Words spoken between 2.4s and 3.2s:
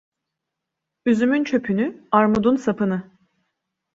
sapını.